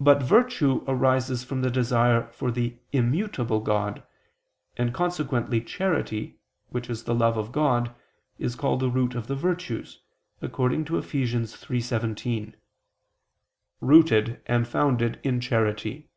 [0.00, 4.02] But virtue arises from the desire for the immutable God;
[4.78, 6.38] and consequently charity,
[6.70, 7.94] which is the love of God,
[8.38, 10.00] is called the root of the virtues,
[10.40, 11.12] according to Eph.
[11.12, 12.54] 3:17:
[13.82, 16.08] "Rooted and founded in charity."